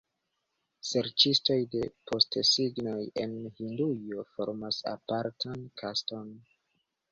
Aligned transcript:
Serĉistoj 0.91 1.57
de 1.75 1.81
postesignoj 2.13 2.97
en 3.25 3.37
Hindujo 3.59 4.27
formas 4.33 4.83
apartan 4.95 5.65
kaston. 5.85 6.37